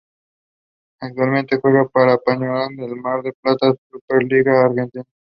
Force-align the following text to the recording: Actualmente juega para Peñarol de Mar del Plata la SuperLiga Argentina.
Actualmente 0.99 1.59
juega 1.61 1.87
para 1.87 2.17
Peñarol 2.17 2.75
de 2.75 2.87
Mar 2.95 3.21
del 3.21 3.35
Plata 3.39 3.67
la 3.67 3.75
SuperLiga 3.91 4.65
Argentina. 4.65 5.05